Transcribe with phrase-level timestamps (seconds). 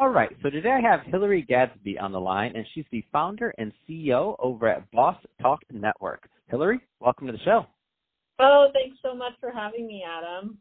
[0.00, 3.52] All right, so today I have Hillary Gadsby on the line, and she's the founder
[3.58, 6.28] and CEO over at Boss Talk Network.
[6.46, 7.66] Hillary, welcome to the show.
[8.38, 10.56] Oh, thanks so much for having me, Adam.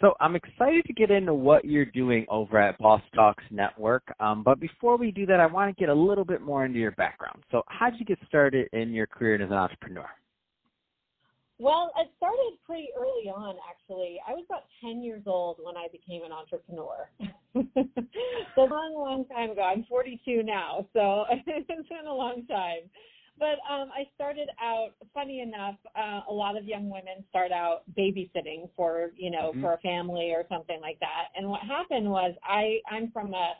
[0.00, 4.02] So I'm excited to get into what you're doing over at Boss Talks Network.
[4.18, 6.80] Um, but before we do that, I want to get a little bit more into
[6.80, 7.44] your background.
[7.52, 10.08] So how did you get started in your career as an entrepreneur?
[11.62, 14.18] Well, it started pretty early on, actually.
[14.26, 17.08] I was about 10 years old when I became an entrepreneur.
[18.56, 19.62] so a long, long time ago.
[19.62, 22.90] I'm 42 now, so it's been a long time.
[23.38, 24.90] But um, I started out.
[25.14, 29.62] Funny enough, uh, a lot of young women start out babysitting for you know mm-hmm.
[29.62, 31.28] for a family or something like that.
[31.36, 33.52] And what happened was I I'm from a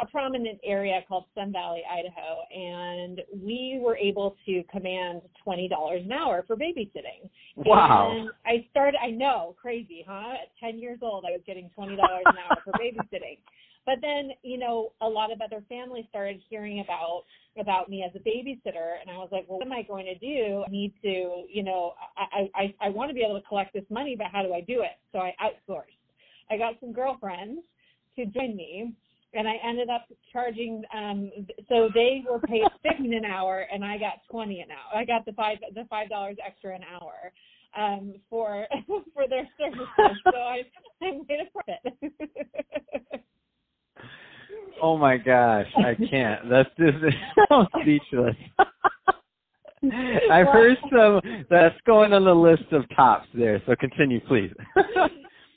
[0.00, 6.02] a prominent area called Sun Valley, Idaho, and we were able to command twenty dollars
[6.04, 7.28] an hour for babysitting.
[7.56, 8.12] Wow!
[8.12, 8.98] And I started.
[9.02, 10.34] I know, crazy, huh?
[10.42, 13.38] At ten years old, I was getting twenty dollars an hour for babysitting.
[13.86, 17.22] But then, you know, a lot of other families started hearing about
[17.58, 20.14] about me as a babysitter, and I was like, well, what am I going to
[20.18, 20.64] do?
[20.66, 23.84] I need to, you know, I I I want to be able to collect this
[23.90, 24.98] money, but how do I do it?
[25.12, 25.96] So I outsourced.
[26.50, 27.62] I got some girlfriends
[28.16, 28.92] to join me
[29.34, 30.82] and I ended up charging.
[30.94, 31.30] Um,
[31.68, 35.00] so they were paid fifteen an hour, and I got twenty an hour.
[35.00, 37.32] I got the five the five dollars extra an hour
[37.76, 38.66] um, for
[39.14, 39.88] for their services.
[40.24, 40.62] so I
[41.02, 43.22] I made a profit.
[44.82, 46.48] oh my gosh, I can't.
[46.50, 46.96] That's just
[47.50, 48.36] I'm speechless.
[50.30, 53.62] I've heard some that's going on the list of tops there.
[53.66, 54.50] So continue, please.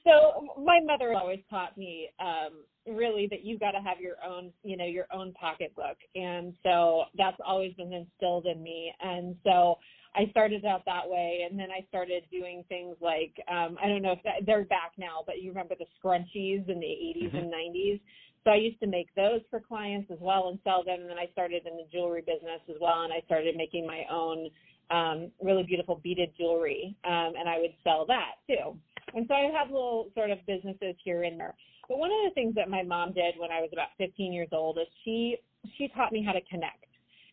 [0.06, 2.63] so my mother always taught me um
[3.03, 5.97] really that you've got to have your own you know your own pocketbook.
[6.16, 8.94] And so that's always been instilled in me.
[9.02, 9.78] And so
[10.16, 11.46] i started out that way.
[11.50, 14.92] And then i started doing things like um i don't know if that, they're back
[14.97, 17.38] now but you remember the scrunchies in the 80s mm-hmm.
[17.38, 18.00] and 90s
[18.44, 21.02] so i used to make those for clients as well and sell them.
[21.02, 23.02] And then i started in the jewelry business as well.
[23.03, 24.50] And i started making my own
[24.91, 28.77] um really beautiful beaded jewelry um and i would sell that too
[29.16, 31.55] and so i have little sort of businesses here and there
[31.88, 34.49] but one of the things that my mom did when I was about 15 years
[34.51, 35.38] old is she
[35.77, 36.85] she taught me how to connect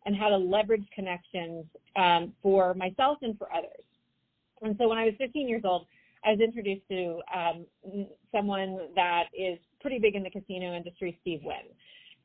[0.07, 1.65] and how to leverage connections
[1.97, 3.85] um, for myself and for others.
[4.63, 5.87] And so when I was 15 years old,
[6.25, 7.67] I was introduced to um,
[8.31, 11.67] someone that is pretty big in the casino industry, Steve Wynn.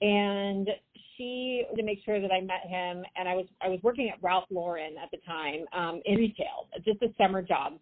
[0.01, 0.69] And
[1.17, 4.21] she to make sure that I met him, and I was I was working at
[4.21, 7.73] Ralph Lauren at the time um, in retail, just a summer job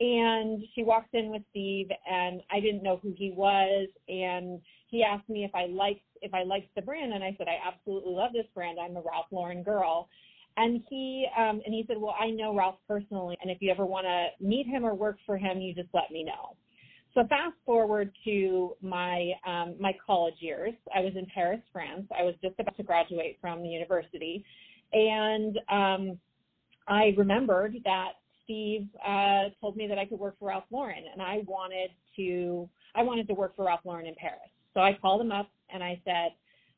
[0.00, 5.04] and she walked in with Steve and I didn't know who he was and he
[5.04, 8.14] asked me if I liked if I liked the brand and I said I absolutely
[8.14, 8.78] love this brand.
[8.80, 10.08] I'm a Ralph Lauren girl.
[10.56, 13.84] And he um and he said, "Well, I know Ralph personally and if you ever
[13.84, 16.56] want to meet him or work for him, you just let me know."
[17.14, 20.74] So fast forward to my um my college years.
[20.94, 22.06] I was in Paris, France.
[22.16, 24.44] I was just about to graduate from the university
[24.92, 26.18] and um
[26.86, 28.12] I remembered that
[28.44, 32.68] Steve uh, told me that I could work for Ralph Lauren, and I wanted to
[32.96, 34.50] I wanted to work for Ralph Lauren in Paris.
[34.74, 36.32] So I called him up and I said,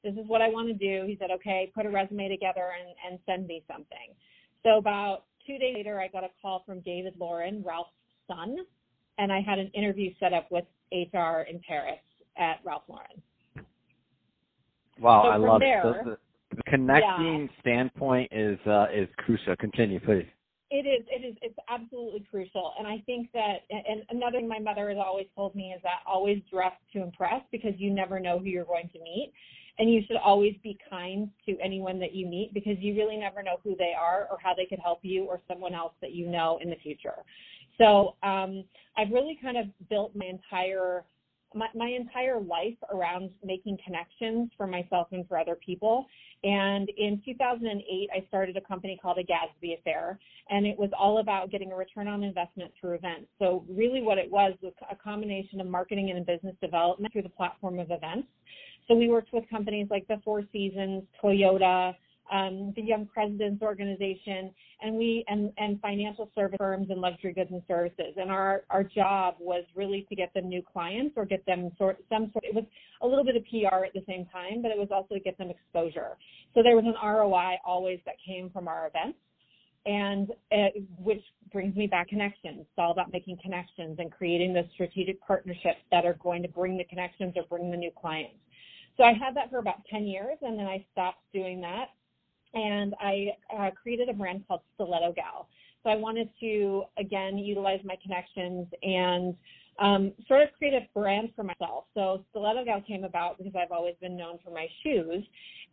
[0.04, 2.94] "This is what I want to do." He said, "Okay, put a resume together and,
[3.08, 4.14] and send me something."
[4.62, 7.90] So about two days later, I got a call from David Lauren, Ralph's
[8.26, 8.58] son,
[9.18, 12.00] and I had an interview set up with HR in Paris
[12.36, 13.22] at Ralph Lauren.
[15.00, 15.96] Wow, so I love there, it.
[16.04, 16.16] So
[16.56, 17.60] the connecting yeah.
[17.60, 19.56] standpoint is uh, is crucial.
[19.56, 20.26] Continue, please.
[20.70, 21.04] It is.
[21.10, 21.36] It is.
[21.42, 22.72] It's absolutely crucial.
[22.78, 26.00] And I think that, and another thing my mother has always told me is that
[26.06, 29.32] always dress to impress because you never know who you're going to meet.
[29.78, 33.42] And you should always be kind to anyone that you meet because you really never
[33.42, 36.26] know who they are or how they could help you or someone else that you
[36.26, 37.24] know in the future.
[37.78, 38.64] So um,
[38.96, 41.04] I've really kind of built my entire
[41.54, 46.06] my, my entire life around making connections for myself and for other people.
[46.44, 50.18] And in 2008, I started a company called a Gadsby Affair,
[50.50, 53.26] and it was all about getting a return on investment through events.
[53.38, 57.28] So really what it was was a combination of marketing and business development through the
[57.28, 58.28] platform of events.
[58.88, 61.94] So we worked with companies like the Four Seasons, Toyota,
[62.32, 64.50] um, the Young Presidents Organization,
[64.80, 68.14] and we and, and financial service firms and luxury goods and services.
[68.16, 71.98] And our our job was really to get them new clients or get them sort
[72.08, 72.44] some sort.
[72.44, 72.64] It was
[73.02, 75.36] a little bit of PR at the same time, but it was also to get
[75.38, 76.16] them exposure.
[76.54, 79.18] So there was an ROI always that came from our events
[79.84, 80.68] and uh,
[80.98, 82.60] which brings me back connections.
[82.60, 86.78] It's all about making connections and creating those strategic partnerships that are going to bring
[86.78, 88.36] the connections or bring the new clients.
[88.96, 91.86] So I had that for about 10 years, and then I stopped doing that,
[92.54, 95.48] and I uh, created a brand called Stiletto Gal.
[95.82, 99.34] So I wanted to again utilize my connections and
[99.78, 101.84] um, sort of create a brand for myself.
[101.94, 105.24] So Stiletto Gal came about because I've always been known for my shoes,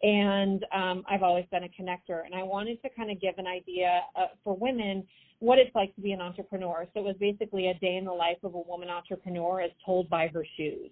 [0.01, 2.25] and um, I've always been a connector.
[2.25, 5.05] And I wanted to kind of give an idea uh, for women
[5.39, 6.85] what it's like to be an entrepreneur.
[6.93, 10.09] So it was basically a day in the life of a woman entrepreneur as told
[10.09, 10.89] by her shoes.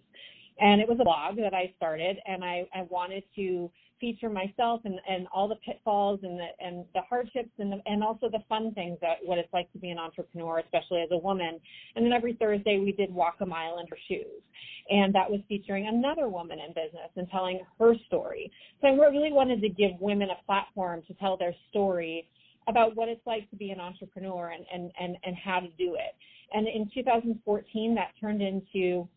[0.59, 3.69] And it was a blog that I started, and I, I wanted to
[3.99, 8.03] feature myself and, and all the pitfalls and the and the hardships and the, and
[8.03, 11.17] also the fun things that what it's like to be an entrepreneur, especially as a
[11.17, 11.59] woman.
[11.95, 14.41] And then every Thursday we did walk a mile in her shoes,
[14.89, 18.51] and that was featuring another woman in business and telling her story.
[18.81, 22.27] So I really wanted to give women a platform to tell their story
[22.67, 25.95] about what it's like to be an entrepreneur and and and, and how to do
[25.95, 26.15] it.
[26.53, 29.07] And in 2014, that turned into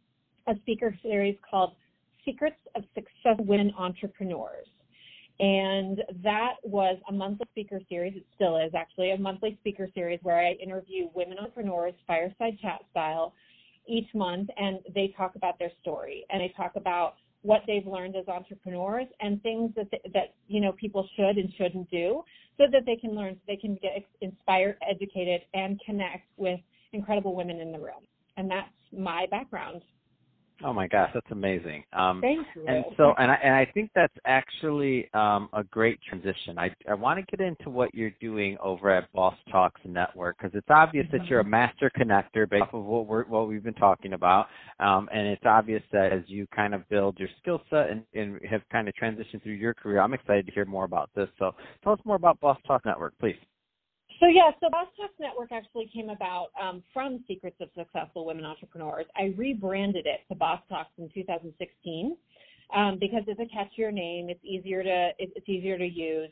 [0.48, 1.74] a speaker series called
[2.24, 4.66] Secrets of Success Women Entrepreneurs.
[5.38, 8.14] And that was a monthly speaker series.
[8.14, 12.80] It still is actually a monthly speaker series where I interview women entrepreneurs, fireside chat
[12.90, 13.32] style,
[13.88, 18.16] each month, and they talk about their story and they talk about what they've learned
[18.16, 22.22] as entrepreneurs and things that that you know people should and shouldn't do,
[22.58, 26.60] so that they can learn, so they can get inspired, educated, and connect with
[26.92, 28.04] incredible women in the room.
[28.36, 29.82] And that's my background.
[30.64, 31.84] Oh my gosh, that's amazing.
[31.92, 32.64] Um, Thank you.
[32.66, 36.58] And so, and I and I think that's actually um, a great transition.
[36.58, 40.54] I I want to get into what you're doing over at Boss Talks Network because
[40.54, 41.18] it's obvious mm-hmm.
[41.18, 41.50] that you're a mm-hmm.
[41.50, 44.48] master connector based off of what we're what we've been talking about,
[44.80, 48.40] um, and it's obvious that as you kind of build your skill set and, and
[48.48, 51.28] have kind of transitioned through your career, I'm excited to hear more about this.
[51.38, 53.36] So, tell us more about Boss Talk Network, please.
[54.20, 58.44] So yeah, so Boss Talks Network actually came about um, from Secrets of Successful Women
[58.44, 59.06] Entrepreneurs.
[59.16, 62.16] I rebranded it to Boss Talks in 2016
[62.76, 64.28] um, because it's a catchier name.
[64.28, 66.28] It's easier to it's easier to use.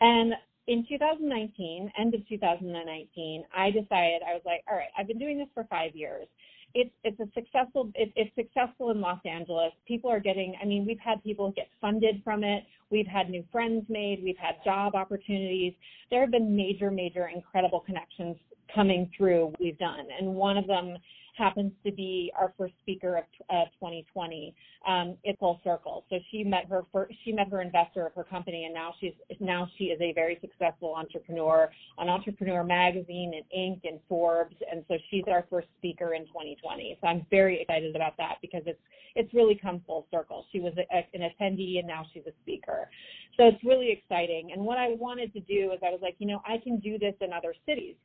[0.00, 0.32] And
[0.66, 5.36] in 2019, end of 2019, I decided I was like, all right, I've been doing
[5.38, 6.26] this for five years
[6.74, 9.72] it's it's a successful it, it's successful in Los Angeles.
[9.86, 10.54] People are getting.
[10.60, 12.64] I mean, we've had people get funded from it.
[12.90, 14.22] We've had new friends made.
[14.22, 15.74] We've had job opportunities.
[16.10, 18.36] There have been major, major, incredible connections
[18.74, 19.54] coming through.
[19.58, 20.96] We've done, and one of them
[21.36, 24.54] happens to be our first speaker of uh, 2020.
[24.86, 26.04] Um, it's full circle.
[26.10, 29.12] So she met her first, she met her investor of her company, and now she's
[29.40, 33.88] now she is a very successful entrepreneur on Entrepreneur Magazine and Inc.
[33.88, 36.98] and Forbes, and so she's our first speaker in 2020.
[37.00, 38.80] So I'm very excited about that because it's
[39.14, 40.44] it's really come full circle.
[40.52, 42.88] She was a, a, an attendee, and now she's a speaker.
[43.36, 44.52] So it's really exciting.
[44.52, 46.98] And what I wanted to do is I was like, you know, I can do
[46.98, 47.96] this in other cities.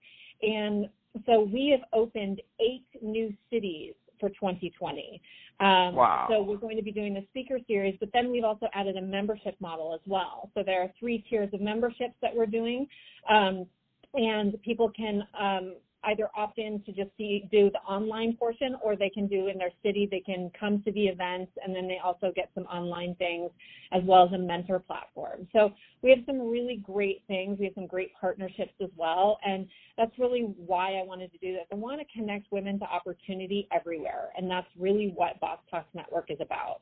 [0.42, 0.88] And
[1.26, 5.22] so we have opened eight new cities for 2020.
[5.60, 6.28] Um, wow.
[6.30, 9.02] So we're going to be doing the speaker series, but then we've also added a
[9.02, 10.50] membership model as well.
[10.54, 12.88] So there are three tiers of memberships that we're doing,
[13.30, 13.66] um,
[14.14, 18.96] and people can um, either opt in to just see, do the online portion or
[18.96, 20.08] they can do in their city.
[20.10, 23.52] They can come to the events and then they also get some online things
[23.92, 25.48] as well as a mentor platform.
[25.54, 27.60] So we have some really great things.
[27.60, 29.38] We have some great partnerships as well.
[29.46, 29.68] And
[29.98, 31.66] that's really why I wanted to do this.
[31.72, 34.30] I want to connect women to opportunity everywhere.
[34.36, 36.82] And that's really what Boss Talks Network is about.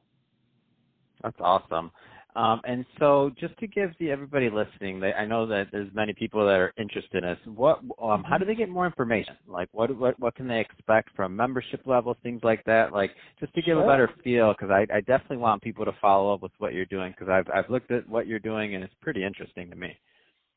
[1.24, 1.92] That's awesome.
[2.36, 6.14] Um, and so, just to give the everybody listening, they, I know that there's many
[6.14, 7.38] people that are interested in us.
[7.46, 9.36] What, um, how do they get more information?
[9.48, 12.94] Like, what, what, what can they expect from membership levels, things like that?
[12.94, 13.84] Like, just to give sure.
[13.84, 16.86] a better feel, because I, I definitely want people to follow up with what you're
[16.86, 19.98] doing, because I've, I've looked at what you're doing, and it's pretty interesting to me.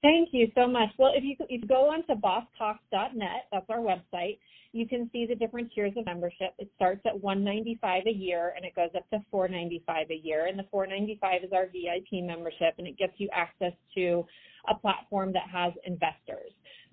[0.03, 0.91] Thank you so much.
[0.99, 4.39] Well, if you, if you go on to bosstalks.net, that's our website,
[4.73, 6.55] you can see the different tiers of membership.
[6.59, 10.47] It starts at 195 a year and it goes up to 495 a year.
[10.47, 14.27] And the 495 is our VIP membership and it gets you access to
[14.69, 16.51] a platform that has investors.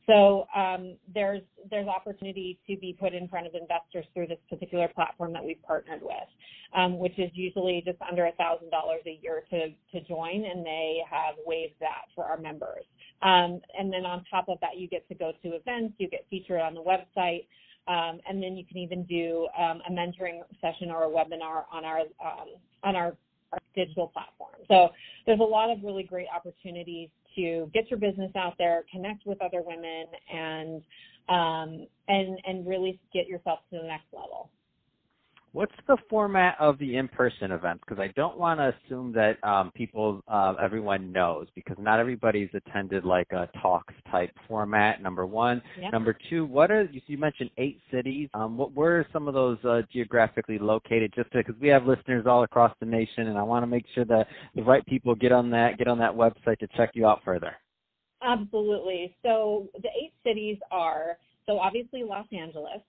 [0.09, 4.87] So um, there's there's opportunity to be put in front of investors through this particular
[4.87, 6.27] platform that we've partnered with,
[6.75, 10.97] um, which is usually just under thousand dollars a year to to join, and they
[11.07, 12.85] have waived that for our members.
[13.21, 16.25] Um, and then on top of that, you get to go to events, you get
[16.31, 17.45] featured on the website,
[17.87, 21.85] um, and then you can even do um, a mentoring session or a webinar on
[21.85, 22.47] our um,
[22.83, 23.15] on our
[23.51, 24.53] our digital platform.
[24.67, 24.89] So
[25.25, 29.41] there's a lot of really great opportunities to get your business out there, connect with
[29.41, 30.81] other women, and
[31.29, 34.49] um, and and really get yourself to the next level.
[35.51, 37.83] What's the format of the in-person events?
[37.87, 42.49] Because I don't want to assume that um, people, uh, everyone knows, because not everybody's
[42.53, 45.01] attended like a talks type format.
[45.01, 45.61] Number one.
[45.81, 45.91] Yep.
[45.91, 46.45] Number two.
[46.45, 48.29] What are you, you mentioned eight cities?
[48.35, 51.13] Um, what where are some of those uh, geographically located?
[51.15, 54.05] Just because we have listeners all across the nation, and I want to make sure
[54.05, 57.21] that the right people get on that get on that website to check you out
[57.25, 57.55] further.
[58.21, 59.15] Absolutely.
[59.23, 62.81] So the eight cities are so obviously Los Angeles.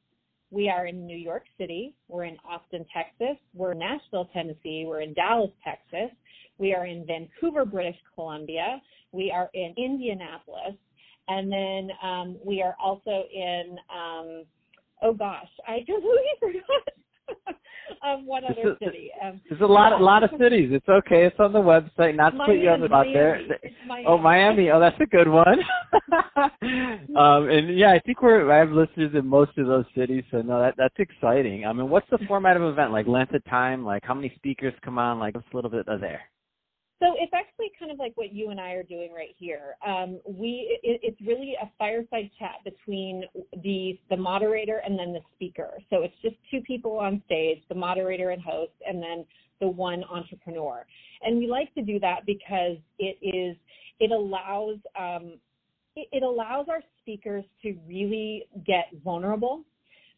[0.50, 1.95] We are in New York City.
[2.09, 3.37] We're in Austin, Texas.
[3.54, 4.85] We're in Nashville, Tennessee.
[4.87, 6.14] We're in Dallas, Texas.
[6.59, 8.83] We are in Vancouver, British Columbia.
[9.12, 10.75] We are in Indianapolis.
[11.28, 14.45] And then um, we are also in, um,
[15.02, 17.57] oh gosh, I completely forgot
[18.02, 19.11] um, one other city.
[19.23, 20.70] Um, there's a lot, a lot of cities.
[20.73, 21.26] It's okay.
[21.26, 22.16] It's on the website.
[22.16, 23.40] Not to Miami, put you on the spot there.
[23.87, 24.06] Miami.
[24.06, 24.70] Oh, Miami.
[24.70, 25.59] Oh, that's a good one.
[27.16, 28.50] um, and yeah, I think we're.
[28.50, 31.66] I have listeners in most of those cities, so no, that that's exciting.
[31.66, 32.92] I mean, what's the format of event?
[32.92, 33.85] Like length of time?
[33.85, 35.18] Like how many speakers come on?
[35.18, 36.23] Like what's a little bit of there?
[37.00, 39.76] So it's actually kind of like what you and I are doing right here.
[39.87, 43.25] Um, we it, it's really a fireside chat between
[43.62, 45.78] the the moderator and then the speaker.
[45.88, 49.25] So it's just two people on stage, the moderator and host, and then
[49.61, 50.85] the one entrepreneur.
[51.23, 53.57] And we like to do that because it is
[53.99, 55.38] it allows um,
[55.97, 59.64] it, it allows our speakers to really get vulnerable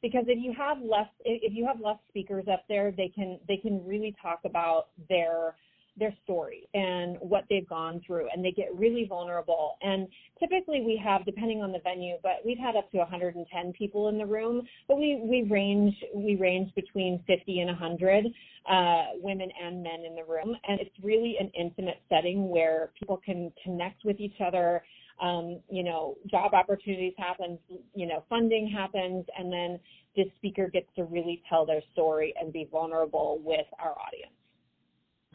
[0.03, 3.57] because if you have less if you have less speakers up there they can they
[3.57, 5.55] can really talk about their
[5.97, 9.77] their story and what they've gone through and they get really vulnerable.
[9.83, 10.09] And
[10.39, 14.19] typically we have depending on the venue but we've had up to 110 people in
[14.19, 18.27] the room but we we range we range between 50 and 100
[18.71, 20.57] uh, women and men in the room.
[20.67, 24.83] And it's really an intimate setting where people can connect with each other.
[25.21, 27.59] Um, you know job opportunities happen
[27.95, 29.79] you know funding happens and then
[30.17, 34.33] this speaker gets to really tell their story and be vulnerable with our audience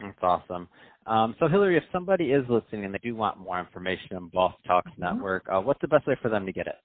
[0.00, 0.68] that's awesome.
[1.06, 4.54] Um, so, Hillary, if somebody is listening and they do want more information on Boss
[4.66, 5.02] Talks mm-hmm.
[5.02, 6.76] Network, uh, what's the best way for them to get it?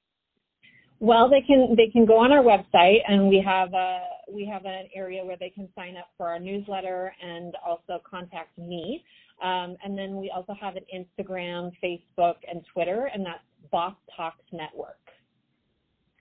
[1.00, 4.64] Well, they can they can go on our website, and we have a we have
[4.64, 9.04] an area where they can sign up for our newsletter and also contact me.
[9.42, 14.46] Um, and then we also have an Instagram, Facebook, and Twitter, and that's Boss Talks
[14.54, 15.03] Network.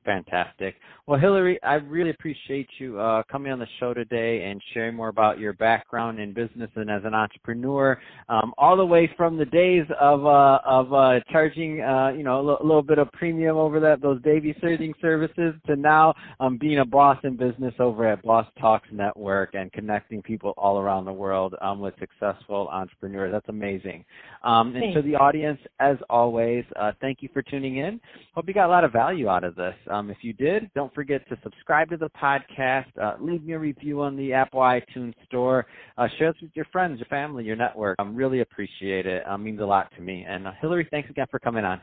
[0.05, 0.75] Fantastic.
[1.07, 5.09] Well, Hillary, I really appreciate you uh, coming on the show today and sharing more
[5.09, 9.45] about your background in business and as an entrepreneur, um, all the way from the
[9.45, 13.57] days of uh, of uh, charging, uh, you know, a l- little bit of premium
[13.57, 18.23] over that those babysitting services to now um, being a boss in business over at
[18.23, 23.33] Boss Talks Network and connecting people all around the world um, with successful entrepreneurs.
[23.33, 24.05] That's amazing.
[24.43, 28.01] Um, and to the audience, as always, uh, thank you for tuning in.
[28.35, 29.75] Hope you got a lot of value out of this.
[29.93, 33.59] Um, if you did, don't forget to subscribe to the podcast, uh, leave me a
[33.59, 35.67] review on the Apple iTunes Store,
[35.99, 37.97] uh, share this with your friends, your family, your network.
[37.99, 39.23] I um, really appreciate it.
[39.27, 40.25] It means a lot to me.
[40.27, 41.83] And uh, Hillary, thanks again for coming on.